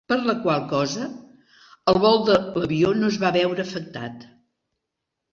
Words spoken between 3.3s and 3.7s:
veure